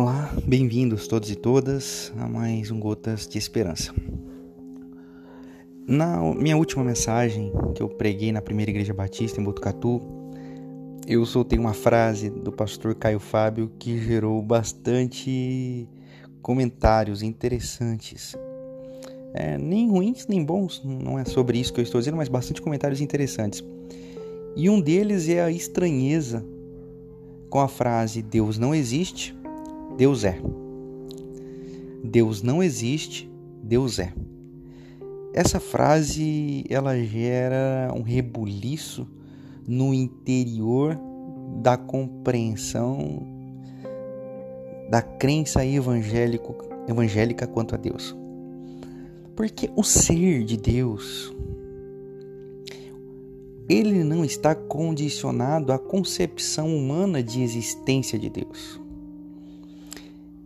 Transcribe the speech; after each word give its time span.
Olá, 0.00 0.32
bem-vindos 0.46 1.08
todos 1.08 1.28
e 1.28 1.34
todas 1.34 2.12
a 2.16 2.28
mais 2.28 2.70
um 2.70 2.78
Gotas 2.78 3.26
de 3.26 3.36
Esperança. 3.36 3.92
Na 5.88 6.22
minha 6.36 6.56
última 6.56 6.84
mensagem 6.84 7.52
que 7.74 7.82
eu 7.82 7.88
preguei 7.88 8.30
na 8.30 8.40
primeira 8.40 8.70
igreja 8.70 8.94
batista 8.94 9.40
em 9.40 9.44
Botucatu, 9.44 10.00
eu 11.04 11.26
soltei 11.26 11.58
uma 11.58 11.74
frase 11.74 12.30
do 12.30 12.52
pastor 12.52 12.94
Caio 12.94 13.18
Fábio 13.18 13.72
que 13.76 13.98
gerou 13.98 14.40
bastante 14.40 15.88
comentários 16.42 17.20
interessantes. 17.20 18.36
É, 19.34 19.58
nem 19.58 19.90
ruins 19.90 20.28
nem 20.28 20.44
bons, 20.44 20.80
não 20.84 21.18
é 21.18 21.24
sobre 21.24 21.58
isso 21.58 21.72
que 21.72 21.80
eu 21.80 21.84
estou 21.84 22.00
dizendo, 22.00 22.18
mas 22.18 22.28
bastante 22.28 22.62
comentários 22.62 23.00
interessantes. 23.00 23.64
E 24.54 24.70
um 24.70 24.80
deles 24.80 25.28
é 25.28 25.42
a 25.42 25.50
estranheza 25.50 26.46
com 27.50 27.58
a 27.60 27.66
frase 27.66 28.22
Deus 28.22 28.58
não 28.58 28.72
existe 28.74 29.34
Deus 29.98 30.22
é. 30.22 30.40
Deus 32.04 32.40
não 32.40 32.62
existe, 32.62 33.28
Deus 33.60 33.98
é. 33.98 34.12
Essa 35.34 35.58
frase 35.58 36.64
ela 36.70 36.96
gera 36.96 37.92
um 37.92 38.02
rebuliço 38.02 39.08
no 39.66 39.92
interior 39.92 40.96
da 41.60 41.76
compreensão 41.76 43.26
da 44.88 45.02
crença 45.02 45.66
evangélico, 45.66 46.54
evangélica 46.88 47.48
quanto 47.48 47.74
a 47.74 47.78
Deus. 47.78 48.16
Porque 49.34 49.68
o 49.74 49.82
ser 49.82 50.44
de 50.44 50.56
Deus 50.56 51.34
ele 53.68 54.04
não 54.04 54.24
está 54.24 54.54
condicionado 54.54 55.72
à 55.72 55.78
concepção 55.78 56.74
humana 56.74 57.20
de 57.20 57.42
existência 57.42 58.16
de 58.16 58.30
Deus. 58.30 58.77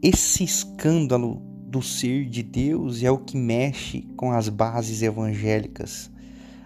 Esse 0.02 0.42
escândalo 0.42 1.40
do 1.68 1.80
ser 1.80 2.24
de 2.24 2.42
Deus 2.42 3.04
é 3.04 3.10
o 3.12 3.18
que 3.18 3.36
mexe 3.36 4.02
com 4.16 4.32
as 4.32 4.48
bases 4.48 5.00
evangélicas 5.00 6.10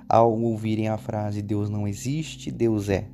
ao 0.08 0.40
ouvirem 0.40 0.88
a 0.88 0.96
frase 0.96 1.42
Deus 1.42 1.68
não 1.68 1.86
existe, 1.86 2.50
Deus 2.50 2.88
é. 2.88 3.06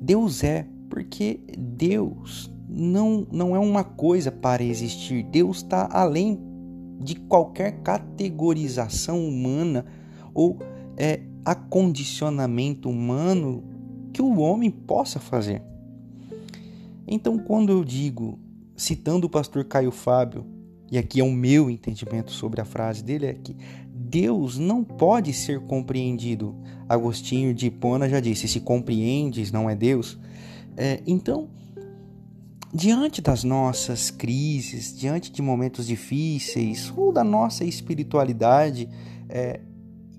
Deus 0.00 0.44
é 0.44 0.68
porque 0.88 1.40
Deus 1.58 2.48
não, 2.68 3.26
não 3.32 3.56
é 3.56 3.58
uma 3.58 3.82
coisa 3.82 4.30
para 4.30 4.62
existir. 4.62 5.24
Deus 5.24 5.56
está 5.56 5.88
além 5.90 6.38
de 7.00 7.16
qualquer 7.16 7.82
categorização 7.82 9.26
humana 9.26 9.84
ou 10.32 10.60
é, 10.96 11.22
acondicionamento 11.44 12.88
humano 12.88 13.64
que 14.12 14.22
o 14.22 14.38
homem 14.38 14.70
possa 14.70 15.18
fazer. 15.18 15.60
Então, 17.04 17.36
quando 17.36 17.72
eu 17.72 17.84
digo 17.84 18.38
citando 18.76 19.26
o 19.26 19.30
pastor 19.30 19.64
Caio 19.64 19.90
Fábio, 19.90 20.46
e 20.90 20.98
aqui 20.98 21.20
é 21.20 21.24
o 21.24 21.32
meu 21.32 21.70
entendimento 21.70 22.30
sobre 22.30 22.60
a 22.60 22.64
frase 22.64 23.02
dele, 23.02 23.26
é 23.26 23.32
que 23.32 23.56
Deus 23.88 24.58
não 24.58 24.84
pode 24.84 25.32
ser 25.32 25.60
compreendido. 25.60 26.54
Agostinho 26.86 27.54
de 27.54 27.66
Hipona 27.66 28.08
já 28.08 28.20
disse: 28.20 28.46
se 28.46 28.60
compreendes, 28.60 29.50
não 29.50 29.70
é 29.70 29.74
Deus. 29.74 30.18
É, 30.76 31.02
então, 31.06 31.48
diante 32.74 33.22
das 33.22 33.42
nossas 33.42 34.10
crises, 34.10 34.94
diante 34.94 35.32
de 35.32 35.40
momentos 35.40 35.86
difíceis, 35.86 36.92
ou 36.94 37.10
da 37.10 37.24
nossa 37.24 37.64
espiritualidade, 37.64 38.88
é, 39.28 39.60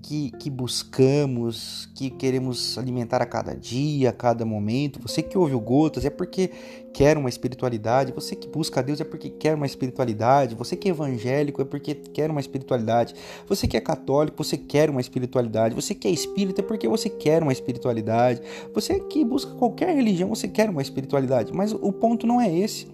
que, 0.06 0.30
que 0.32 0.50
buscamos, 0.50 1.88
que 1.94 2.10
queremos 2.10 2.76
alimentar 2.76 3.22
a 3.22 3.26
cada 3.26 3.54
dia, 3.54 4.10
a 4.10 4.12
cada 4.12 4.44
momento. 4.44 5.00
Você 5.00 5.22
que 5.22 5.38
ouve 5.38 5.54
o 5.54 5.60
Gotas 5.60 6.04
é 6.04 6.10
porque 6.10 6.50
quer 6.92 7.16
uma 7.16 7.30
espiritualidade. 7.30 8.12
Você 8.12 8.36
que 8.36 8.46
busca 8.46 8.80
a 8.80 8.82
Deus 8.82 9.00
é 9.00 9.04
porque 9.04 9.30
quer 9.30 9.54
uma 9.54 9.64
espiritualidade. 9.64 10.54
Você 10.56 10.76
que 10.76 10.88
é 10.88 10.90
evangélico 10.90 11.62
é 11.62 11.64
porque 11.64 11.94
quer 11.94 12.30
uma 12.30 12.40
espiritualidade. 12.40 13.14
Você 13.48 13.66
que 13.66 13.78
é 13.78 13.80
católico, 13.80 14.44
você 14.44 14.58
quer 14.58 14.90
uma 14.90 15.00
espiritualidade. 15.00 15.74
Você 15.74 15.94
que 15.94 16.06
é 16.06 16.10
espírita 16.10 16.60
é 16.60 16.64
porque 16.64 16.86
você 16.86 17.08
quer 17.08 17.42
uma 17.42 17.52
espiritualidade. 17.52 18.42
Você 18.74 19.00
que 19.00 19.24
busca 19.24 19.54
qualquer 19.54 19.94
religião, 19.96 20.28
você 20.28 20.46
quer 20.46 20.68
uma 20.68 20.82
espiritualidade. 20.82 21.50
Mas 21.50 21.72
o 21.72 21.92
ponto 21.92 22.26
não 22.26 22.38
é 22.38 22.54
esse. 22.54 22.86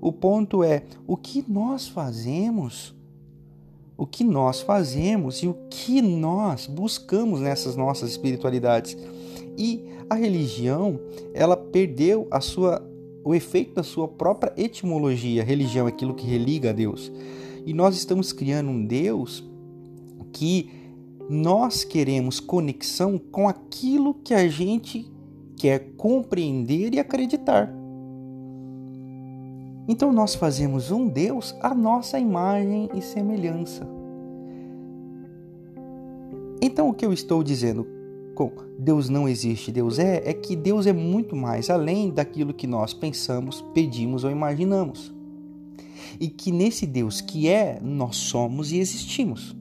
O 0.00 0.10
ponto 0.10 0.64
é 0.64 0.82
o 1.06 1.16
que 1.16 1.44
nós 1.46 1.86
fazemos 1.86 2.92
o 3.96 4.06
que 4.06 4.24
nós 4.24 4.60
fazemos 4.60 5.42
e 5.42 5.48
o 5.48 5.56
que 5.70 6.00
nós 6.02 6.66
buscamos 6.66 7.40
nessas 7.40 7.76
nossas 7.76 8.10
espiritualidades. 8.10 8.96
E 9.56 9.84
a 10.08 10.14
religião, 10.14 10.98
ela 11.34 11.56
perdeu 11.56 12.26
a 12.30 12.40
sua 12.40 12.88
o 13.24 13.34
efeito 13.34 13.74
da 13.74 13.82
sua 13.84 14.08
própria 14.08 14.52
etimologia. 14.56 15.44
Religião 15.44 15.86
é 15.86 15.90
aquilo 15.90 16.14
que 16.14 16.26
religa 16.26 16.70
a 16.70 16.72
Deus. 16.72 17.12
E 17.64 17.72
nós 17.72 17.96
estamos 17.96 18.32
criando 18.32 18.68
um 18.70 18.84
Deus 18.84 19.44
que 20.32 20.68
nós 21.30 21.84
queremos 21.84 22.40
conexão 22.40 23.18
com 23.18 23.48
aquilo 23.48 24.14
que 24.14 24.34
a 24.34 24.48
gente 24.48 25.08
quer 25.56 25.92
compreender 25.96 26.94
e 26.94 26.98
acreditar. 26.98 27.72
Então 29.92 30.10
nós 30.10 30.34
fazemos 30.34 30.90
um 30.90 31.06
Deus 31.06 31.54
à 31.60 31.74
nossa 31.74 32.18
imagem 32.18 32.88
e 32.94 33.02
semelhança. 33.02 33.86
Então 36.62 36.88
o 36.88 36.94
que 36.94 37.04
eu 37.04 37.12
estou 37.12 37.42
dizendo 37.42 37.86
com 38.34 38.50
Deus 38.78 39.10
não 39.10 39.28
existe, 39.28 39.70
Deus 39.70 39.98
é, 39.98 40.22
é 40.24 40.32
que 40.32 40.56
Deus 40.56 40.86
é 40.86 40.94
muito 40.94 41.36
mais 41.36 41.68
além 41.68 42.10
daquilo 42.10 42.54
que 42.54 42.66
nós 42.66 42.94
pensamos, 42.94 43.60
pedimos 43.74 44.24
ou 44.24 44.30
imaginamos. 44.30 45.12
E 46.18 46.26
que 46.26 46.50
nesse 46.50 46.86
Deus 46.86 47.20
que 47.20 47.46
é, 47.46 47.78
nós 47.82 48.16
somos 48.16 48.72
e 48.72 48.78
existimos. 48.78 49.54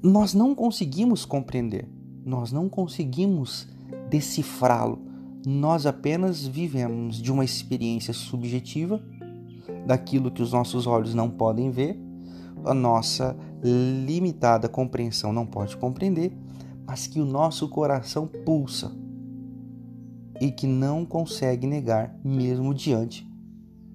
Nós 0.00 0.32
não 0.32 0.54
conseguimos 0.54 1.24
compreender, 1.24 1.88
nós 2.24 2.52
não 2.52 2.68
conseguimos 2.68 3.66
decifrá-lo 4.08 5.15
nós 5.48 5.86
apenas 5.86 6.44
vivemos 6.44 7.22
de 7.22 7.30
uma 7.30 7.44
experiência 7.44 8.12
subjetiva, 8.12 9.00
daquilo 9.86 10.28
que 10.28 10.42
os 10.42 10.52
nossos 10.52 10.88
olhos 10.88 11.14
não 11.14 11.30
podem 11.30 11.70
ver, 11.70 11.96
a 12.64 12.74
nossa 12.74 13.36
limitada 13.62 14.68
compreensão 14.68 15.32
não 15.32 15.46
pode 15.46 15.76
compreender, 15.76 16.36
mas 16.84 17.06
que 17.06 17.20
o 17.20 17.24
nosso 17.24 17.68
coração 17.68 18.26
pulsa 18.26 18.90
e 20.40 20.50
que 20.50 20.66
não 20.66 21.04
consegue 21.06 21.64
negar, 21.64 22.18
mesmo 22.24 22.74
diante 22.74 23.24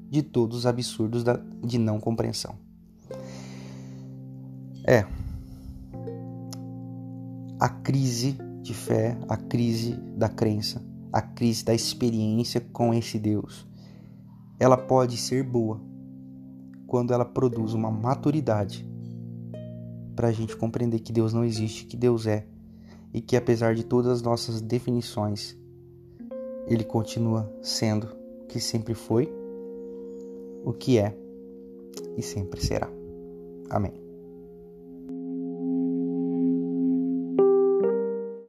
de 0.10 0.22
todos 0.22 0.60
os 0.60 0.66
absurdos 0.66 1.26
de 1.66 1.78
não 1.78 2.00
compreensão. 2.00 2.56
É. 4.88 5.06
A 7.60 7.68
crise 7.68 8.38
de 8.62 8.74
fé, 8.74 9.18
a 9.28 9.36
crise 9.36 9.94
da 10.16 10.30
crença, 10.30 10.82
a 11.12 11.22
crise 11.22 11.66
da 11.66 11.74
experiência 11.74 12.62
com 12.62 12.94
esse 12.94 13.20
Deus. 13.20 13.68
Ela 14.60 14.78
pode 14.78 15.18
ser 15.18 15.44
boa 15.44 15.80
quando 16.88 17.14
ela 17.14 17.26
produz 17.26 17.74
uma 17.74 17.90
maturidade 17.90 18.88
para 20.16 20.28
a 20.28 20.32
gente 20.32 20.56
compreender 20.56 21.00
que 21.00 21.12
Deus 21.12 21.34
não 21.34 21.44
existe, 21.44 21.86
que 21.86 21.98
Deus 21.98 22.28
é 22.28 22.46
e 23.14 23.22
que 23.22 23.36
apesar 23.36 23.76
de 23.76 23.84
todas 23.84 24.12
as 24.12 24.22
nossas 24.22 24.62
definições, 24.62 25.58
Ele 26.68 26.84
continua 26.84 27.52
sendo 27.62 28.08
o 28.44 28.46
que 28.48 28.60
sempre 28.60 28.94
foi, 28.94 29.32
o 30.64 30.74
que 30.74 30.98
é 30.98 31.18
e 32.18 32.22
sempre 32.22 32.62
será. 32.62 32.90
Amém. 33.70 34.11